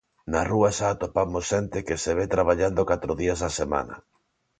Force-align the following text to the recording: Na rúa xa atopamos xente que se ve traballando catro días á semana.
Na 0.31 0.41
rúa 0.49 0.69
xa 0.77 0.87
atopamos 0.91 1.43
xente 1.51 1.77
que 1.87 1.95
se 2.03 2.11
ve 2.17 2.25
traballando 2.35 2.89
catro 2.91 3.11
días 3.21 3.39
á 3.47 3.49
semana. 3.59 3.95